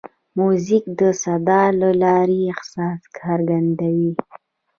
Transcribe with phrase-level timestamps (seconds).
[0.37, 4.11] موزیک د صدا له لارې احساس څرګندوي.